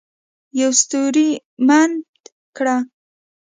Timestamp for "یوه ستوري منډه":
0.59-2.31